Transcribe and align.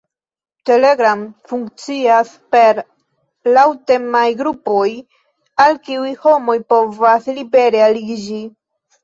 Telegram 0.67 1.19
funkcias 1.51 2.31
per 2.55 2.79
laŭtemaj 3.57 4.23
grupoj, 4.41 4.87
al 5.67 5.79
kiuj 5.85 6.17
homoj 6.25 6.57
povas 6.75 7.31
libere 7.39 7.87
aliĝi. 7.91 8.43